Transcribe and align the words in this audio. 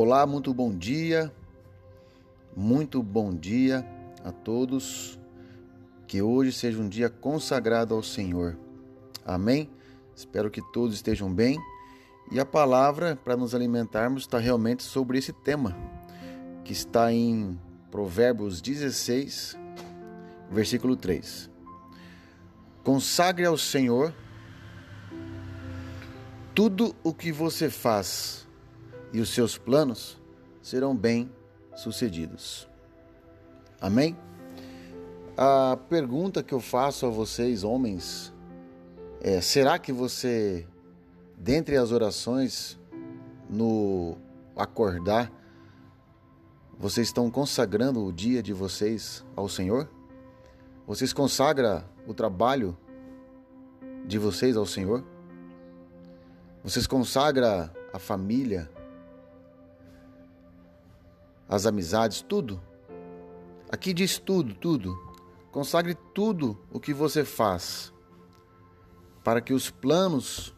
Olá, 0.00 0.24
muito 0.24 0.54
bom 0.54 0.72
dia, 0.72 1.34
muito 2.56 3.02
bom 3.02 3.34
dia 3.34 3.84
a 4.22 4.30
todos. 4.30 5.18
Que 6.06 6.22
hoje 6.22 6.52
seja 6.52 6.80
um 6.80 6.88
dia 6.88 7.10
consagrado 7.10 7.96
ao 7.96 8.02
Senhor. 8.04 8.56
Amém? 9.26 9.68
Espero 10.14 10.52
que 10.52 10.62
todos 10.72 10.94
estejam 10.94 11.34
bem. 11.34 11.58
E 12.30 12.38
a 12.38 12.46
palavra 12.46 13.16
para 13.16 13.36
nos 13.36 13.56
alimentarmos 13.56 14.22
está 14.22 14.38
realmente 14.38 14.84
sobre 14.84 15.18
esse 15.18 15.32
tema, 15.32 15.76
que 16.62 16.72
está 16.72 17.12
em 17.12 17.58
Provérbios 17.90 18.60
16, 18.60 19.58
versículo 20.48 20.94
3. 20.94 21.50
Consagre 22.84 23.46
ao 23.46 23.58
Senhor 23.58 24.14
tudo 26.54 26.94
o 27.02 27.12
que 27.12 27.32
você 27.32 27.68
faz 27.68 28.46
e 29.12 29.20
os 29.20 29.30
seus 29.30 29.56
planos 29.56 30.18
serão 30.62 30.96
bem 30.96 31.30
sucedidos. 31.74 32.68
Amém? 33.80 34.16
A 35.36 35.78
pergunta 35.88 36.42
que 36.42 36.52
eu 36.52 36.60
faço 36.60 37.06
a 37.06 37.08
vocês, 37.08 37.62
homens, 37.62 38.32
é: 39.20 39.40
será 39.40 39.78
que 39.78 39.92
você, 39.92 40.66
dentre 41.36 41.76
as 41.76 41.92
orações, 41.92 42.78
no 43.48 44.16
acordar, 44.56 45.32
vocês 46.78 47.08
estão 47.08 47.30
consagrando 47.30 48.04
o 48.04 48.12
dia 48.12 48.42
de 48.42 48.52
vocês 48.52 49.24
ao 49.34 49.48
Senhor? 49.48 49.88
Vocês 50.86 51.12
consagram 51.12 51.84
o 52.06 52.14
trabalho 52.14 52.76
de 54.06 54.18
vocês 54.18 54.56
ao 54.56 54.66
Senhor? 54.66 55.04
Vocês 56.64 56.86
consagram 56.86 57.70
a 57.92 57.98
família, 57.98 58.70
as 61.48 61.66
amizades, 61.66 62.20
tudo. 62.20 62.60
Aqui 63.70 63.92
diz 63.92 64.18
tudo, 64.18 64.54
tudo. 64.54 64.96
Consagre 65.50 65.96
tudo 66.14 66.58
o 66.70 66.78
que 66.78 66.92
você 66.92 67.24
faz 67.24 67.92
para 69.24 69.40
que 69.40 69.52
os 69.52 69.70
planos 69.70 70.54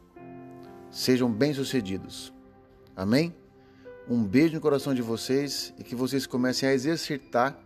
sejam 0.91 1.33
bem-sucedidos. 1.33 2.33
Amém? 2.97 3.35
Um 4.09 4.25
beijo 4.25 4.55
no 4.55 4.61
coração 4.61 4.93
de 4.93 5.03
vocês 5.03 5.73
e 5.79 5.85
que 5.85 5.95
vocês 5.95 6.27
comecem 6.27 6.69
a 6.69 6.73
exercitar 6.73 7.59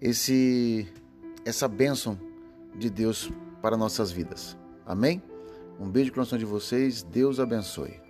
esse 0.00 0.86
essa 1.44 1.66
bênção 1.66 2.18
de 2.76 2.90
Deus 2.90 3.30
para 3.62 3.76
nossas 3.76 4.10
vidas. 4.10 4.56
Amém? 4.84 5.22
Um 5.80 5.88
beijo 5.88 6.10
no 6.10 6.14
coração 6.14 6.38
de 6.38 6.44
vocês. 6.44 7.02
Deus 7.02 7.40
abençoe. 7.40 8.07